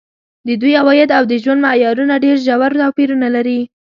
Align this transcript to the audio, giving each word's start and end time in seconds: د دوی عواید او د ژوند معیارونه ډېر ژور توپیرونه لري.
د 0.47 0.49
دوی 0.61 0.73
عواید 0.81 1.09
او 1.17 1.23
د 1.31 1.33
ژوند 1.43 1.63
معیارونه 1.65 2.15
ډېر 2.23 2.37
ژور 2.45 2.71
توپیرونه 2.81 3.27
لري. 3.35 3.59